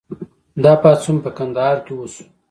[0.63, 2.25] دا پاڅون په کندهار کې وشو.